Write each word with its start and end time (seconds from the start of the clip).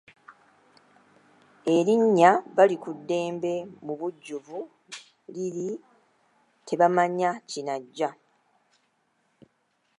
Erinnya 1.75 2.31
Balikuddembe 2.55 3.53
mu 3.85 3.93
bujjuvu 3.99 4.59
liri 5.33 5.69
Tebamanya 6.65 7.31
kinajja. 7.49 8.09